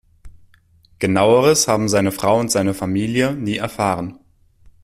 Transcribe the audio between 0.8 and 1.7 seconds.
Genaueres